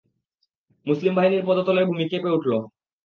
মুসলিম 0.87 1.13
বাহিনীর 1.15 1.47
পদতলের 1.47 1.87
ভূমি 1.89 2.05
কেঁপে 2.11 2.35
উঠল। 2.35 2.51